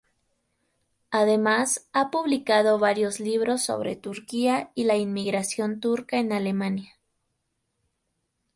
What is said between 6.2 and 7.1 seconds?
Alemania.